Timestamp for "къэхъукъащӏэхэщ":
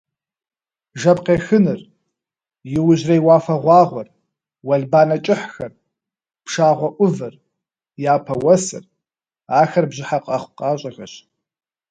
10.25-11.13